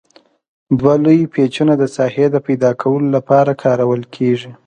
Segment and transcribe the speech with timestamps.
[0.79, 4.51] دوه لوی پیچونه د ساحې د پیداکولو لپاره کارول کیږي.